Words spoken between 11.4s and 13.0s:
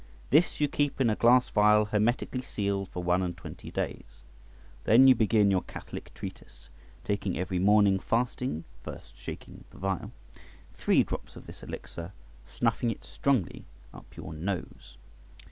this elixir, snuffing